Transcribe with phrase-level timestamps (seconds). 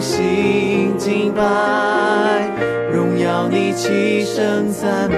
[0.00, 1.42] 心敬拜，
[2.92, 5.16] 荣耀你，齐声赞美。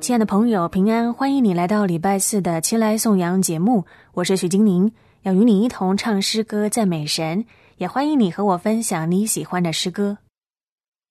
[0.00, 1.12] 亲爱的朋友，平安！
[1.14, 4.90] 欢迎你来到礼拜四的《前来颂扬》节目，我是许金宁，
[5.22, 7.44] 要与你一同唱诗歌赞美神，
[7.80, 10.18] 也欢迎你和我分享你喜欢的诗歌。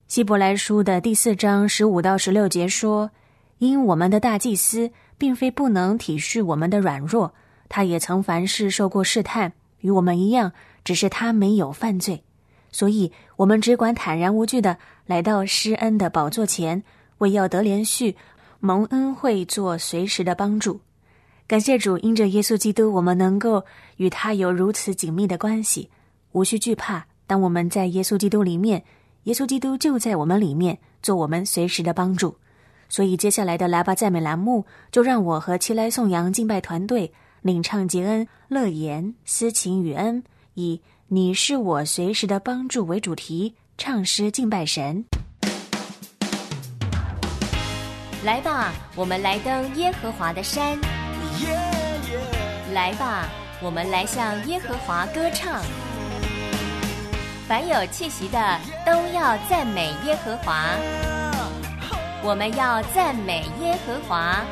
[0.07, 3.09] 希伯来书的第四章十五到十六节说
[3.57, 7.33] ：“因我们的大祭司并非不能体恤我们的软弱，
[7.69, 10.51] 他也曾凡事受过试探，与我们一样，
[10.83, 12.21] 只是他没有犯罪。
[12.71, 16.83] 所以，我们只管坦然无惧的来到施恩的宝座前，
[17.17, 18.15] 为要得连续。”
[18.61, 20.81] 蒙恩惠做随时的帮助，
[21.47, 25.89] 感谢主，因着耶稣基督，我们能够与他有如此紧密的关系，
[26.31, 27.05] 无需惧怕。
[27.27, 28.83] 当我们在耶稣基督里面，
[29.23, 32.35] 耶稣基督就在我们里面，做我们随时的帮助。
[32.87, 40.23] 所以，接下来的来吧赞美栏目，就让我和七来颂扬敬拜团队领唱杰恩、乐言、思琴与恩，
[40.55, 45.05] 以“你是我随时的帮助”为主题，唱诗敬拜神。
[48.23, 50.75] 来吧，我们来登耶和华的山。
[52.73, 53.29] 来吧，
[53.61, 55.61] 我们来向耶和华歌唱。
[57.49, 58.37] 凡有气息的，
[58.85, 60.69] 都要赞美耶和华。
[62.23, 64.45] 我们要赞美耶和华。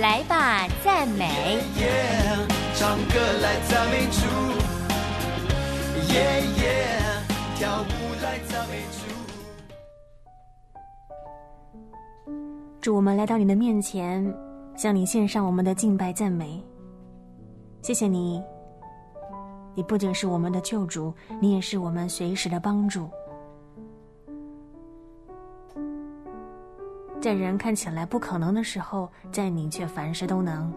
[0.00, 1.60] 来吧，赞美。
[2.74, 4.26] 唱歌来赞美主，
[6.12, 6.98] 耶耶，
[7.54, 7.84] 跳舞
[8.24, 9.06] 来赞美主。
[12.80, 14.34] 主，我们来到你的面前，
[14.76, 16.60] 向你献上我们的敬拜赞美。
[17.82, 18.42] 谢谢你，
[19.76, 23.10] 你不仅是我们的救主，你也是我们随时的帮助。
[27.20, 30.72] 在人看起来不可能的时候，在你却凡事都能。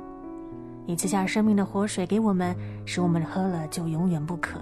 [0.86, 2.54] 你赐下生命的活水给我们，
[2.86, 4.60] 使我们喝了就永远不渴。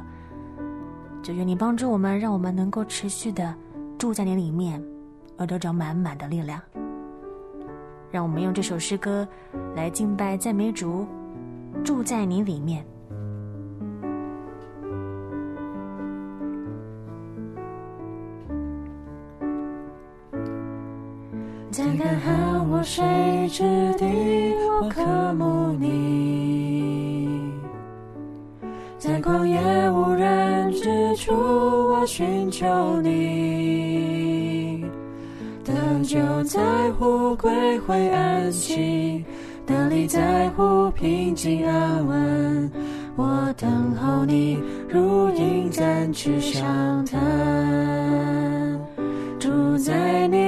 [1.23, 3.55] 就愿你帮助我们，让我们能够持续的
[3.97, 4.83] 住在你里面，
[5.35, 6.61] 而得着满满的力量。
[8.11, 9.27] 让我们用这首诗歌
[9.75, 11.07] 来敬拜赞美主，
[11.83, 12.85] 住在你里面。
[21.97, 23.03] 在干旱或水
[23.49, 23.63] 之
[23.97, 24.05] 地，
[24.81, 25.01] 我渴
[25.33, 25.89] 慕你；
[28.99, 29.59] 在旷野
[29.89, 34.85] 无人之处，我寻求你。
[35.65, 36.61] 等就在
[36.99, 39.25] 乎归回安息，
[39.65, 42.71] 等你在乎平静安稳。
[43.15, 47.19] 我等候你，如影展翅上腾，
[49.39, 50.46] 住在你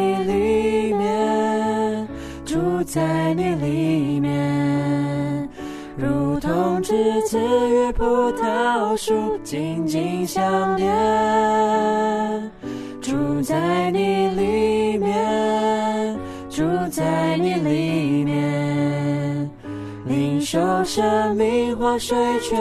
[3.29, 5.47] 在你里面，
[5.95, 12.51] 如同栀子与葡萄树紧紧相连。
[12.99, 16.17] 住在你里面，
[16.49, 19.47] 住在你里面，
[20.07, 22.59] 领受生命活水泉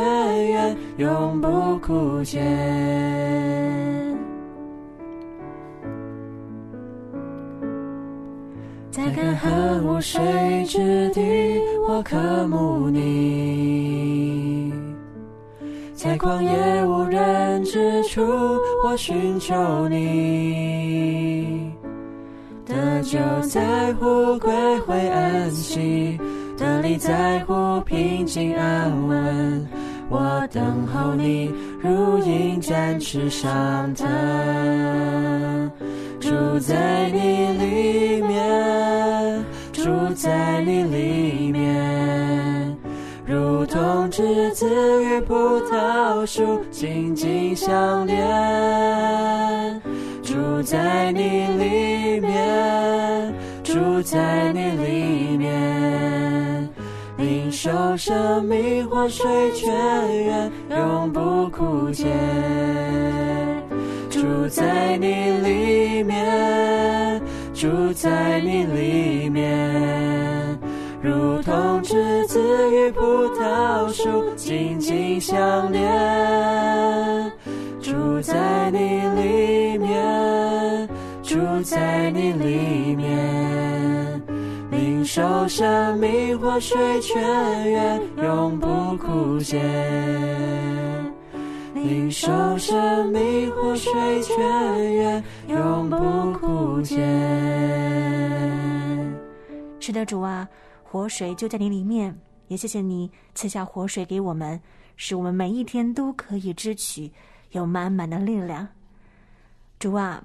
[0.49, 2.43] 源，永不枯竭。
[8.99, 10.21] 在干旱无水
[10.67, 11.23] 之地，
[11.89, 12.17] 我渴
[12.49, 14.73] 慕你。
[15.95, 18.21] 在旷野无人之处，
[18.85, 21.73] 我寻求你。
[22.67, 26.19] 得救在乎归回安息，
[26.57, 29.69] 得力在乎平静安稳。
[30.11, 34.09] 我等候你，如鹰展翅上腾，
[36.29, 39.43] 住在你里面，
[39.73, 42.77] 住在你里面，
[43.25, 44.69] 如同栀子
[45.05, 46.27] 与葡萄。
[46.27, 49.81] 树紧紧相连，
[50.23, 53.33] 住在你里面，
[53.65, 56.69] 住在你里面，
[57.17, 59.73] 领受生命活水泉
[60.25, 62.05] 源，永不枯竭。
[64.21, 65.07] 住在你
[65.45, 67.23] 里面，
[67.55, 70.59] 住在你里面，
[71.01, 72.41] 如同栀子
[72.73, 73.01] 与葡
[73.37, 77.31] 萄树紧紧相连。
[77.81, 78.79] 住在你
[79.21, 80.89] 里面，
[81.23, 84.21] 住在你里面，
[84.73, 87.23] 领受生命活水泉
[87.71, 88.67] 源，永不
[88.97, 89.61] 枯竭。
[91.85, 92.29] 领受
[92.59, 93.93] 生命活水
[94.23, 95.97] 泉源，永不
[96.39, 96.97] 枯竭。
[99.79, 100.49] 是的，主啊，
[100.83, 102.15] 活水就在你里面，
[102.49, 104.61] 也谢谢你赐下活水给我们，
[104.97, 107.11] 使我们每一天都可以支取，
[107.53, 108.67] 有满满的力量。
[109.79, 110.23] 主啊，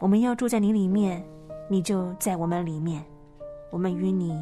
[0.00, 1.22] 我们要住在你里面，
[1.68, 3.04] 你就在我们里面，
[3.70, 4.34] 我们与你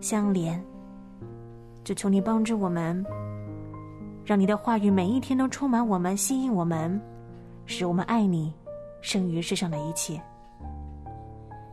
[0.00, 0.62] 相连。
[1.82, 3.04] 就求你帮助我们。
[4.30, 7.00] 让你的话语每一天都充满我们，吸引我们，
[7.66, 8.54] 使我们爱你，
[9.00, 10.22] 胜于世上的一切。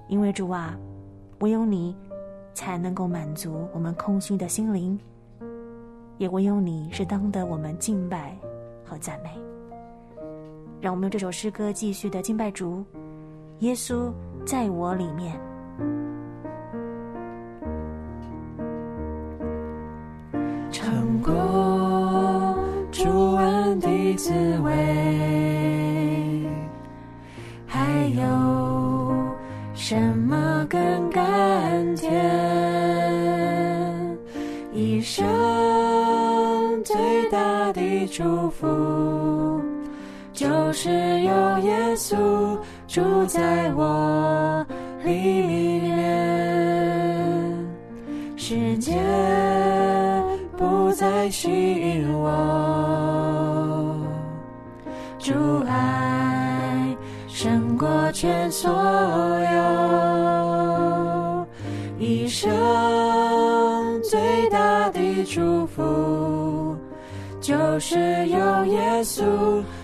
[0.08, 0.76] 因为主啊，
[1.42, 1.96] 唯有你
[2.56, 5.00] 才能够满足我们空虚的心灵，
[6.18, 8.36] 也唯有你是当得我们敬拜
[8.84, 9.30] 和赞美。
[10.82, 12.84] 让我们用这首诗歌继续的敬拜主，
[13.60, 14.12] 耶稣
[14.48, 15.40] 在我里面，
[24.18, 24.34] 滋
[24.64, 24.74] 味，
[27.68, 27.80] 还
[28.16, 28.24] 有
[29.76, 32.12] 什么更甘甜？
[34.74, 35.24] 一生
[36.84, 39.62] 最大的祝福，
[40.34, 40.90] 就是
[41.22, 42.18] 有耶稣
[42.88, 44.66] 住在我
[45.06, 47.56] 里面，
[48.36, 48.98] 世界。
[50.58, 52.32] 不再吸引我，
[55.28, 55.34] 主
[55.68, 56.96] 爱
[57.28, 58.72] 胜过全所
[59.52, 61.46] 有，
[62.00, 62.50] 一生
[64.02, 66.78] 最大的祝福，
[67.42, 67.98] 就是
[68.28, 69.22] 有耶稣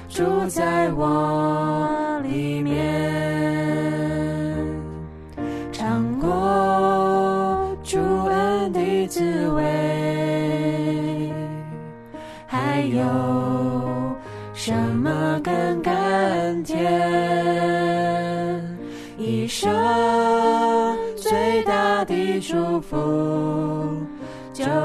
[0.07, 3.12] 住在我里面，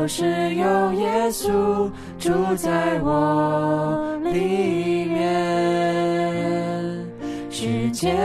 [0.09, 0.25] 就是
[0.55, 7.07] 有耶稣住在我里面，
[7.51, 8.17] 世界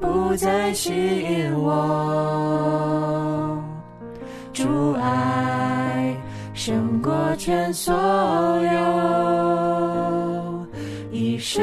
[0.00, 3.56] 不再吸引我，
[4.52, 6.16] 主爱。
[6.54, 7.94] 胜过全所
[8.64, 10.66] 有，
[11.12, 11.62] 一生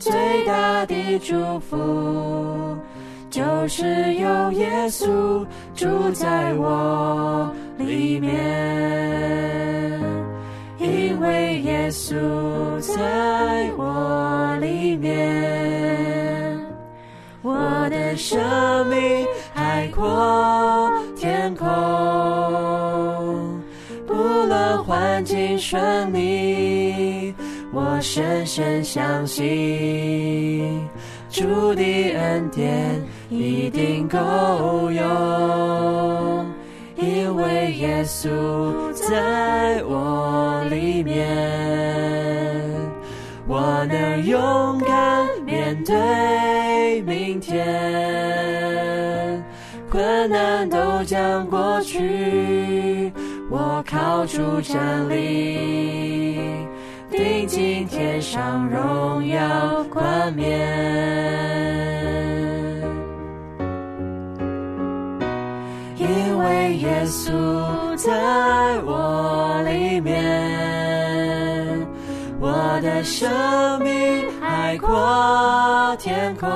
[0.00, 2.76] 最大的祝福，
[3.30, 5.46] 就是有耶稣
[5.80, 8.28] 住在我里面。
[10.78, 12.14] 因为耶稣
[12.80, 16.60] 在我里面，
[17.40, 18.38] 我的生
[18.88, 21.66] 命海阔天空。
[24.06, 27.34] 不论环境顺利，
[27.72, 30.86] 我深深相信
[31.30, 31.82] 主的
[32.18, 36.46] 恩典一定够用，
[36.96, 41.28] 因为耶稣在我里面，
[43.46, 47.64] 我能勇敢面对明天，
[49.88, 53.12] 困难都将过去。
[53.48, 56.38] 我靠主站立，
[57.10, 61.99] 定睛天上荣耀冠冕，
[67.10, 67.28] 稣
[67.96, 70.14] 在我里面，
[72.38, 73.28] 我的生
[73.82, 76.48] 命海阔天空，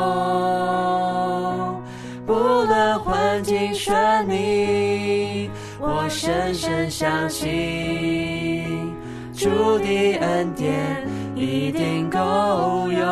[2.24, 5.50] 不论环境顺利。
[5.80, 8.94] 我深深相信，
[9.34, 13.04] 主的恩典一定够用，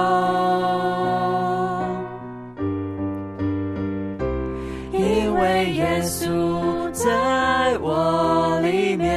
[7.80, 9.12] 我里面，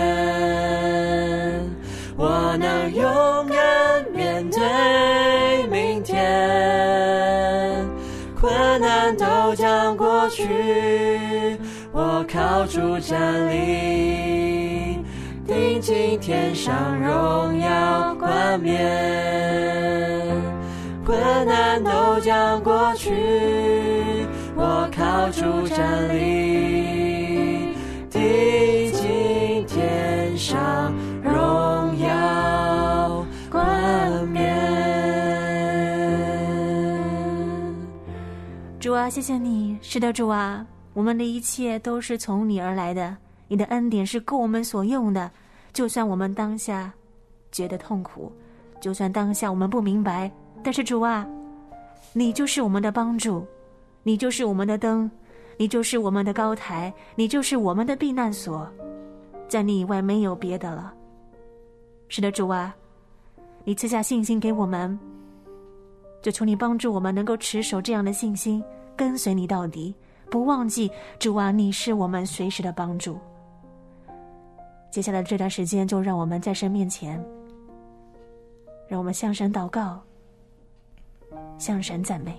[2.17, 7.85] 我能勇敢面对明天，
[8.39, 11.57] 困难都将过去，
[11.91, 14.99] 我靠住站立，
[15.45, 18.81] 定睛天上荣耀冠冕，
[21.05, 23.11] 困难都将过去，
[24.55, 27.14] 我靠住站立。
[38.95, 43.15] 啊，谢谢你，是的，主啊，我们的一切都是从你而来的，
[43.47, 45.29] 你的恩典是够我们所用的。
[45.73, 46.93] 就算我们当下
[47.51, 48.31] 觉得痛苦，
[48.79, 50.31] 就算当下我们不明白，
[50.63, 51.27] 但是主啊，
[52.13, 53.45] 你就是我们的帮助，
[54.03, 55.09] 你就是我们的灯，
[55.57, 58.67] 你就是我们的高台，你就是我们的避难所，
[59.47, 60.93] 在你以外没有别的了。
[62.07, 62.73] 是的，主啊，
[63.63, 64.97] 你赐下信心给我们，
[66.21, 68.63] 就求你帮助我们能够持守这样的信心。
[68.95, 69.93] 跟随你到底，
[70.29, 73.17] 不忘记主啊，你是我们随时的帮助。
[74.89, 77.23] 接下来这段时间，就让我们在神面前，
[78.87, 80.01] 让我们向神祷告，
[81.57, 82.37] 向神赞美。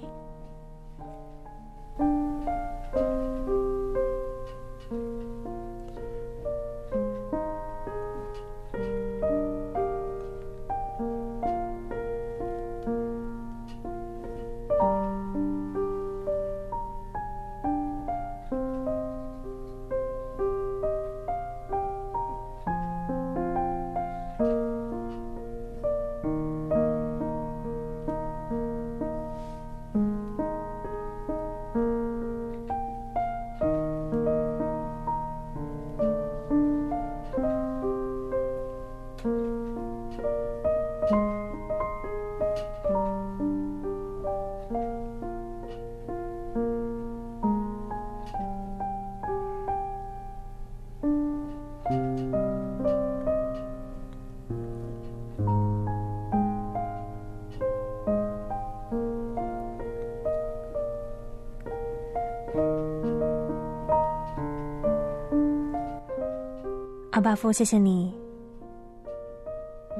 [67.37, 68.12] 夫，谢谢你，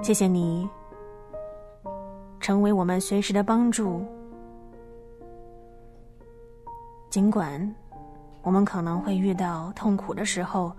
[0.02, 0.69] 谢谢你，
[2.40, 4.02] 成为我们随时的帮助。
[7.11, 7.75] 尽管
[8.43, 10.73] 我们可能会遇到痛苦的时候、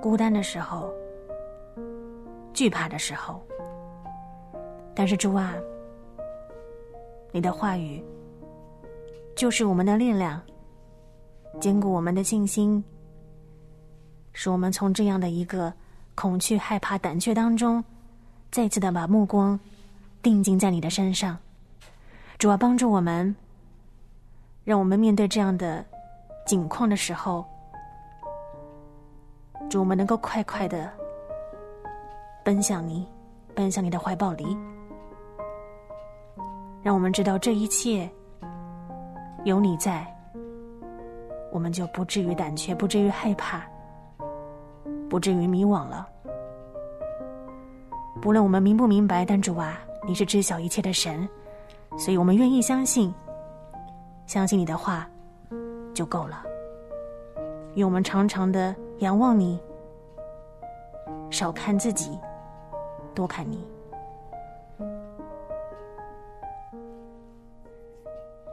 [0.00, 0.90] 孤单的时候、
[2.52, 3.40] 惧怕的时候，
[4.94, 5.54] 但是主啊，
[7.30, 8.02] 你的话语
[9.36, 10.40] 就是我们的力量，
[11.60, 12.82] 坚固我们的信心。
[14.38, 15.72] 使我们从这样的一个
[16.14, 17.82] 恐惧、害怕、胆怯当中，
[18.50, 19.58] 再次的把目光
[20.22, 21.38] 定睛在你的身上，
[22.36, 23.34] 主要帮助我们，
[24.62, 25.82] 让我们面对这样的
[26.44, 27.46] 境况的时候，
[29.70, 30.92] 主我们能够快快的
[32.44, 33.08] 奔向你，
[33.54, 34.54] 奔向你的怀抱里，
[36.82, 38.06] 让我们知道这一切
[39.44, 40.06] 有你在，
[41.50, 43.66] 我们就不至于胆怯，不至于害怕。
[45.08, 46.08] 不至于迷惘了。
[48.20, 51.28] 不论我们明不明白，但主啊，你是知晓一切的神，
[51.98, 53.12] 所以我们愿意相信，
[54.26, 55.08] 相信你的话
[55.94, 56.42] 就够了。
[57.74, 59.60] 愿我们常常的仰望你，
[61.30, 62.18] 少看自己，
[63.14, 63.66] 多看你。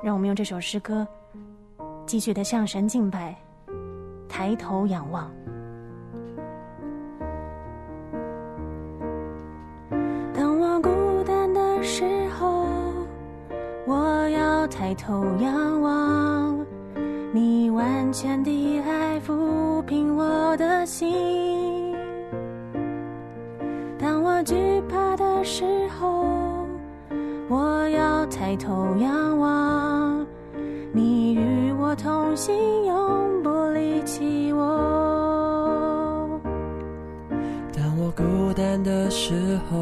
[0.03, 1.07] 让我们用这首诗歌，
[2.05, 3.33] 继续的向神敬拜，
[4.27, 5.31] 抬头仰望。
[14.93, 16.63] 抬头仰望，
[17.31, 21.95] 你完全的爱抚平我的心。
[23.97, 24.53] 当我惧
[24.87, 25.65] 怕的时
[25.99, 26.27] 候，
[27.49, 30.23] 我要抬头仰望，
[30.91, 32.53] 你与我同行，
[32.85, 36.39] 永不离弃我。
[37.75, 39.75] 当我孤单的时候，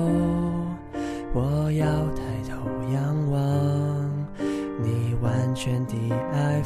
[1.34, 2.31] 我要抬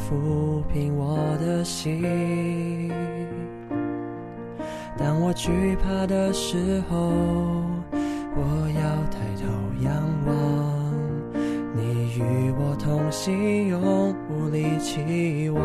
[0.05, 2.91] 抚平我的心。
[4.97, 6.95] 当我惧怕的时候，
[8.37, 9.47] 我要抬头
[9.83, 9.91] 仰
[10.27, 10.33] 望，
[11.75, 12.21] 你与
[12.51, 15.59] 我同行，永不离弃我。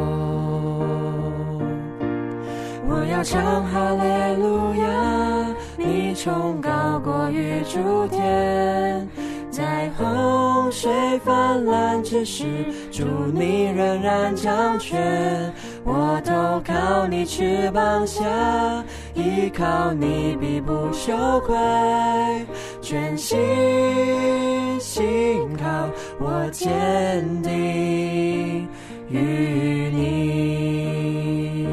[2.88, 9.06] 我要唱哈利路亚，你崇高过于诸天。
[9.50, 10.90] 在洪水
[11.24, 12.46] 泛滥之时，
[13.00, 15.50] 主你仍然掌权。
[15.84, 18.22] 我投靠你翅膀下，
[19.14, 21.56] 依靠你必不羞愧，
[22.82, 23.38] 全心
[24.78, 25.88] 信靠
[26.18, 28.68] 我坚定
[29.08, 31.66] 于你。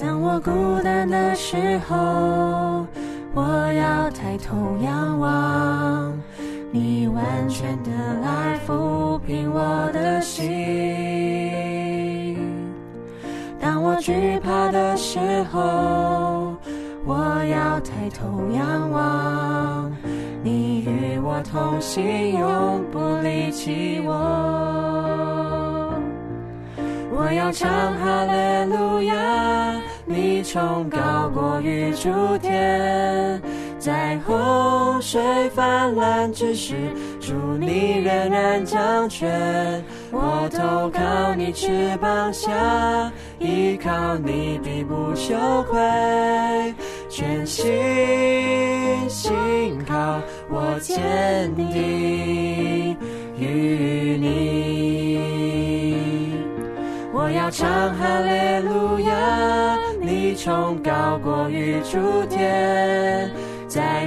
[0.00, 2.84] 当我孤单的时候，
[3.34, 6.20] 我要抬头仰望。
[6.74, 7.90] 你完全的
[8.24, 10.42] 爱抚平我的心。
[13.60, 15.18] 当我惧怕的时
[15.52, 16.56] 候，
[17.04, 19.92] 我要抬头仰望。
[20.42, 24.10] 你与我同行，永不离弃我。
[27.14, 33.42] 我要唱哈利路亚，你崇高过于诸天。
[33.82, 35.20] 在洪水
[35.56, 36.76] 泛滥之时，
[37.20, 39.84] 主你仍然掌权。
[40.12, 42.52] 我投靠你翅膀下，
[43.40, 45.34] 依靠你必不羞
[45.68, 45.80] 愧，
[47.08, 47.66] 全心
[49.08, 52.96] 信靠我坚定
[53.36, 55.18] 与你。
[57.12, 63.28] 我要唱哈利路亚，你崇高过于诸天。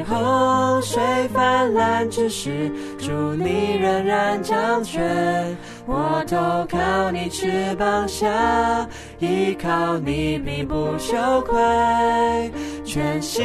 [0.07, 5.57] 洪水泛滥之时，主你仍然掌权。
[5.87, 8.87] 我投靠你翅膀下，
[9.19, 12.51] 依靠你并不羞愧，
[12.83, 13.43] 全心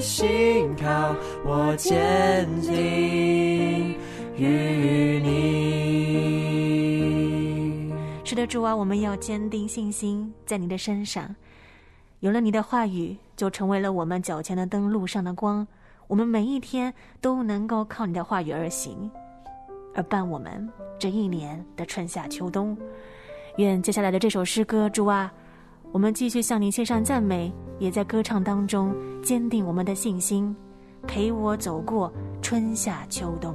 [0.00, 3.96] 信靠我坚定
[4.36, 5.48] 与你。
[8.24, 11.34] 是的，主啊，我们要坚定信心在你的身上。
[12.20, 15.64] 有了你的话语，就成为了我们脚前的灯，路上的光。
[16.08, 19.08] 我们每一天都能够靠你的话语而行，
[19.94, 22.76] 而伴我们这一年的春夏秋冬。
[23.58, 25.32] 愿接下来的这首诗歌，主啊，
[25.92, 30.56] 我们继续向你献上赞美，也在歌唱当中坚定我们的信心，
[31.06, 33.54] 陪我走过春夏秋冬。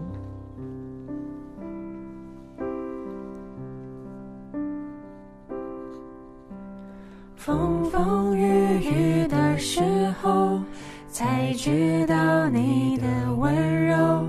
[7.35, 9.81] 风风雨雨的时
[10.21, 10.61] 候，
[11.09, 14.25] 才知道你的温柔。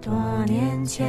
[0.00, 0.12] 多
[0.46, 1.08] 年前，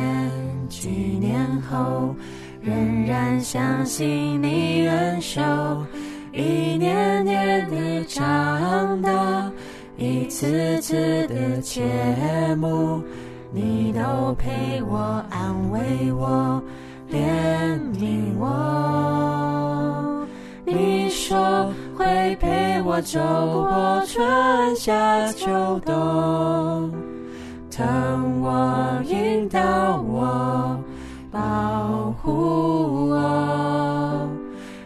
[0.70, 2.16] 几年后，
[2.62, 5.42] 仍然相信你恩手。
[6.32, 9.52] 一年年的长大，
[9.98, 11.84] 一次次的切
[12.56, 13.02] 慕，
[13.52, 16.62] 你都陪我安慰我，
[17.10, 17.18] 怜
[17.94, 20.26] 悯我。
[20.66, 21.72] 你说
[22.06, 26.94] 会陪我走过春夏秋冬，
[27.72, 29.60] 疼我、引导
[30.04, 30.80] 我、
[31.32, 34.30] 保护我。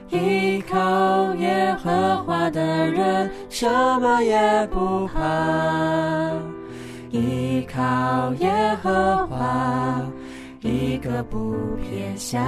[0.10, 3.68] 依靠耶和华的人，什
[4.00, 6.32] 么也不怕。
[7.10, 8.50] 依靠耶
[8.82, 10.02] 和华，
[10.62, 12.40] 一个不撇下。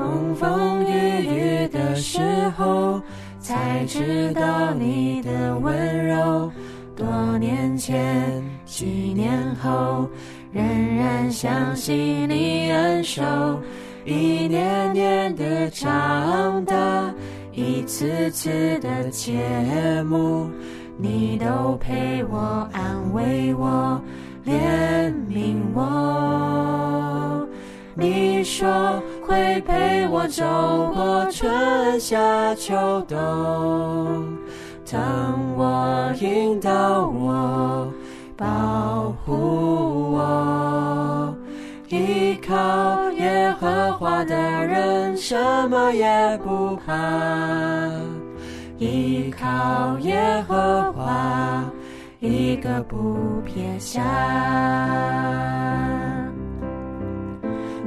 [0.00, 0.88] 风风雨
[1.26, 2.18] 雨的时
[2.56, 3.02] 候，
[3.38, 6.50] 才知道你的温柔。
[6.96, 10.08] 多年前，几年后，
[10.52, 10.64] 仍
[10.96, 13.22] 然相信你恩手。
[14.06, 16.74] 一年年的长大，
[17.52, 20.48] 一次次的切慕，
[20.96, 24.00] 你都陪我安慰我，
[24.46, 27.46] 怜悯我。
[27.94, 30.44] 你说会陪我走
[30.92, 33.16] 过春夏秋冬，
[34.84, 37.88] 疼我、引导我、
[38.36, 41.32] 保护我。
[41.86, 45.36] 依靠耶和华的人，什
[45.68, 46.92] 么也不怕。
[48.78, 51.64] 依靠耶和华，
[52.18, 54.02] 一个不撇下。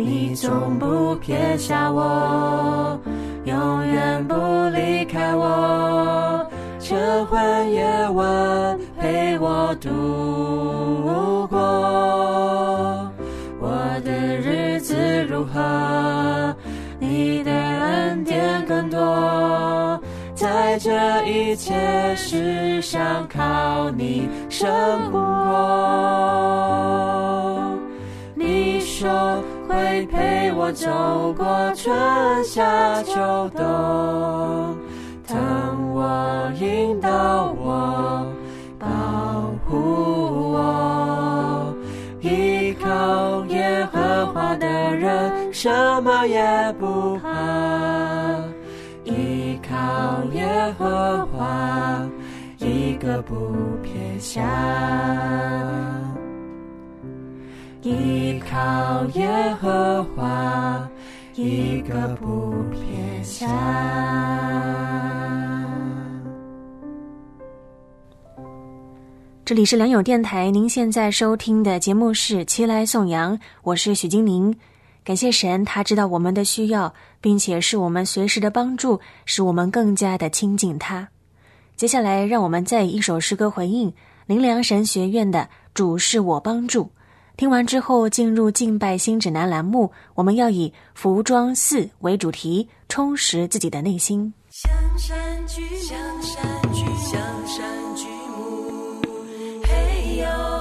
[0.06, 3.00] 你从不撇下我，
[3.46, 4.36] 永远不
[4.76, 6.46] 离开我，
[6.78, 13.10] 晨昏夜晚陪我度过。
[13.62, 13.70] 我
[14.04, 16.54] 的日子如何？
[17.00, 19.98] 你的恩典更多，
[20.36, 20.92] 在这
[21.26, 24.70] 一切世上靠你生
[25.14, 25.22] 活。
[28.36, 29.42] 你说。
[29.74, 31.92] 会陪我走过春
[32.44, 34.78] 夏秋冬，
[35.26, 38.28] 疼我，引导我，
[38.78, 38.88] 保
[39.66, 41.76] 护我。
[42.22, 45.70] 依靠耶和华的人，什
[46.04, 46.40] 么也
[46.80, 47.30] 不怕。
[49.04, 50.46] 依靠耶
[50.78, 52.08] 和华，
[52.60, 53.36] 一个不
[53.82, 54.44] 撇下。
[57.94, 60.90] 依靠耶和华，
[61.36, 63.48] 一个不撇下。
[69.46, 74.56] 这里是良友电台，您现在收听的节目是《齐来颂扬》，我是许金玲。
[75.04, 81.08] 感谢神，他知道我们的需要，并且是我们随时的帮助，使我们更加的亲近他。
[81.76, 83.94] 接下来，让我们再以一首诗歌回应
[84.26, 86.90] 林良神学院的“主是我帮助”。
[87.36, 94.32] 听完之后，进入敬拜新指南栏目，我们要以服装四为主题，充实自己的内心。
[94.52, 98.06] 向山居，向山居，向山居
[98.38, 99.02] 目，
[99.64, 100.53] 嘿呦。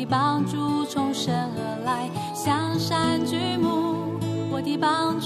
[0.00, 2.08] 的帮助从生而来。
[2.34, 4.18] 香山举目，
[4.50, 5.19] 我的帮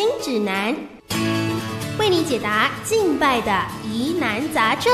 [0.00, 0.74] 新指南，
[1.98, 3.52] 为你解答敬拜的
[3.86, 4.90] 疑难杂症。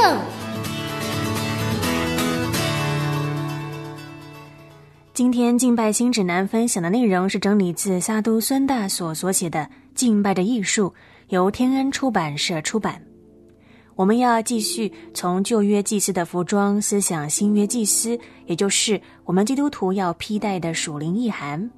[5.14, 9.60] 今天敬拜新指南分享的内容是整理自萨都孙大所所写的
[9.94, 10.88] 《敬拜的艺术》，
[11.28, 13.00] 由天恩出版社出版。
[13.94, 21.70] 我们要继续从旧约祭司的服装思想新约祭司，也就是我们基督徒要披戴的属灵意涵。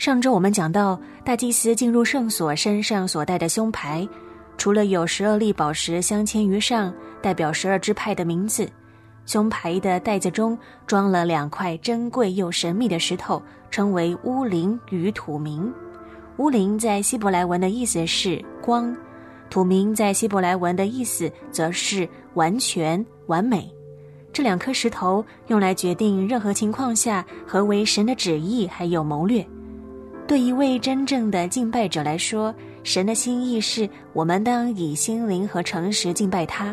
[0.00, 4.08] 上周我们讲到，大祭司进入圣所身上所带的胸牌，
[4.56, 8.66] 除了有十二粒宝石镶嵌于上，代表十二支派的名字。
[9.26, 15.70] 胸牌的袋子中装了两块珍贵又神秘的石头，称为乌灵与土明。
[16.38, 18.96] 乌灵在希伯来文的意思是光，
[19.50, 23.70] 土明在希伯来文的意思则是完全、完美。
[24.32, 29.46] 这两颗石头用来决定任何情况下何为神的旨意，还有谋略。
[30.30, 36.72] 对一位真正的敬拜者来说，神的心意是我们当以心灵和诚实敬拜他。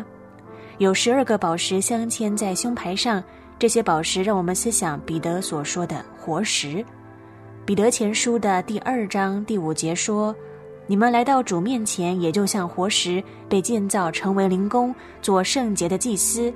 [0.78, 3.20] 有十二个宝石镶嵌在胸牌上，
[3.58, 6.84] 这些宝石让我们思想彼得所说的活石。
[7.66, 10.32] 彼得前书的第二章第五节说
[10.86, 16.54] ：“你们来到主面前，也就像活石被建造成为灵宫，做圣洁的祭司，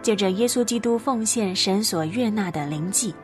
[0.00, 3.14] 借着耶稣基督奉献神所悦纳的灵祭。”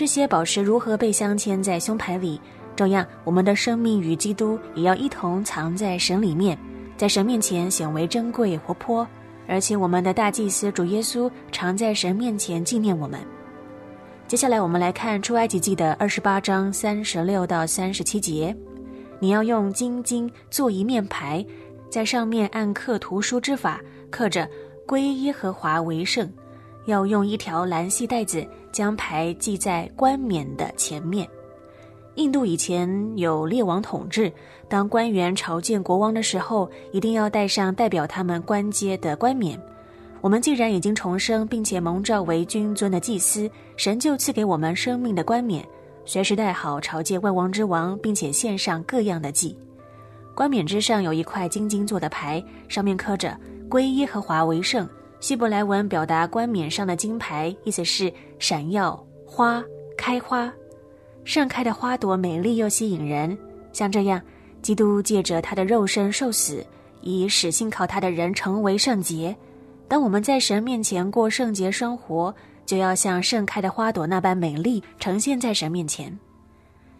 [0.00, 2.40] 这些宝石如何被镶嵌在胸牌里？
[2.74, 6.56] 照样，我们的生命与基督也要一同藏在神里面，
[6.96, 9.06] 在神面前显为珍贵活泼。
[9.46, 13.20] 而且，我们的大祭司主耶稣常在神面前纪念我们。
[14.26, 18.56] 接下来我们来看出埃及记的二十八章三十六到三十七节。
[19.18, 21.44] 你要用金金做一面牌，
[21.90, 23.78] 在上面按刻图书之法
[24.10, 24.48] 刻着
[24.88, 26.26] “归耶和华为圣”。
[26.86, 31.28] 要用一条蓝细带子将牌系在冠冕的前面。
[32.16, 34.30] 印度以前有列王统治，
[34.68, 39.60] 当官员朝见国王的时候，一定要带上代表他们官阶的冠冕。
[40.20, 45.64] 我们既然已经重生，并且蒙召为君尊的祭司，神就赐给我们生命的冠冕，
[46.04, 49.56] 随时带好朝见万王之王，并且献上各样的祭。
[50.34, 53.34] 冠冕之上有一块金金做的牌，上面刻着
[53.70, 54.86] “归耶和华为圣”。
[55.20, 59.62] 希伯来文表达冠冕上的金牌，意思是闪耀、花
[59.96, 60.52] 开花、
[61.24, 63.38] 盛开的花朵，美丽又吸引人。
[63.72, 64.20] 像这样，
[64.62, 66.66] 基督借着他的肉身受死，
[67.02, 69.36] 以使信靠他的人成为圣洁。
[69.86, 76.18] 当我们在神面前过圣洁生活，就要像盛开的花朵那般美丽，呈现在神面前。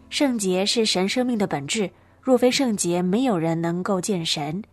[0.09, 1.89] 圣洁是神生命的本质，
[2.21, 4.63] 若非圣洁，没有人能够见神。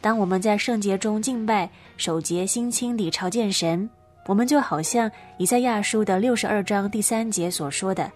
[0.00, 3.88] 当我们在圣洁中敬拜、守节、心清礼朝见神，
[4.26, 8.10] 我们就好像以赛亚书的六十二章第三节所说的，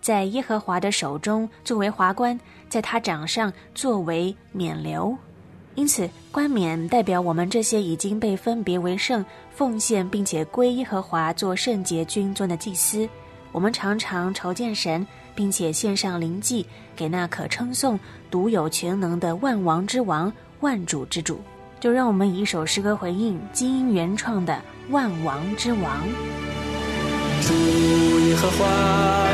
[0.00, 5.16] 在耶和华的手中作为华冠，在他掌上作为冕旒。
[5.74, 13.06] 因此，冠冕代表我们这些已经被分别为圣、奉献并且归耶和华做圣洁君尊的祭司。
[13.52, 17.98] 我们常常朝见神，并且献上灵祭给那可称颂、
[18.30, 20.32] 独有全能的万王之王。
[20.60, 21.40] 万主之主，
[21.78, 24.54] 就让我们以一首诗歌回应基因原创的
[24.88, 25.82] 《万王之王》。
[27.46, 27.54] 主
[28.28, 28.64] 耶和华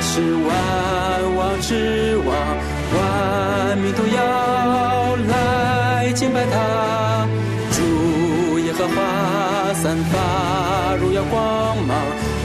[0.00, 2.28] 是万王之王，
[2.96, 7.26] 万民都要来敬拜他。
[7.70, 11.96] 主耶和华散发荣耀光芒，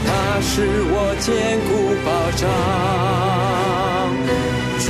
[0.06, 1.70] 他是我坚固
[2.04, 2.48] 保障。
[4.84, 4.86] 主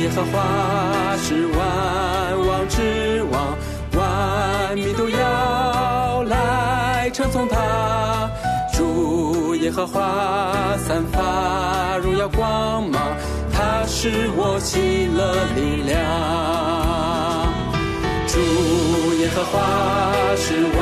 [0.00, 0.34] 耶和华
[1.18, 1.58] 是万
[2.48, 2.54] 王。
[2.66, 2.80] 之
[7.34, 8.30] 来称颂他。
[8.72, 13.00] 主耶和华散发荣耀光芒，
[13.52, 15.94] 他是我喜乐力量。
[18.26, 18.38] 主
[19.20, 19.60] 耶和华
[20.36, 20.78] 是王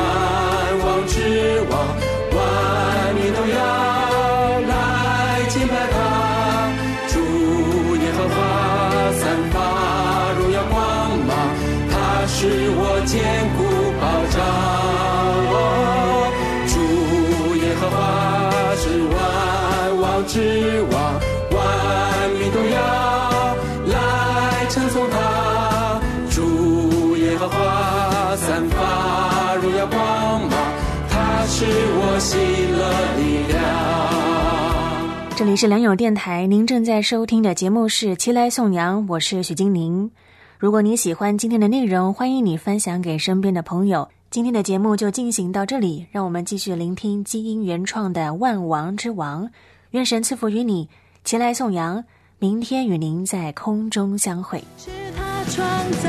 [35.43, 40.09] 这里是良友电台，您正在收听的节目是《齐来颂扬》，我是许金宁。
[40.57, 44.09] 如果你喜欢今天的内容，欢迎你分享给身边的朋友。
[44.31, 49.45] 今天的节目就进行到这里，让我们继续聆听基因原创的《万王之王》。
[49.91, 50.89] 愿神赐福于你，
[51.25, 52.05] 齐来颂扬。
[52.39, 54.63] 明天与您在空中相会。
[54.79, 56.09] 是他创造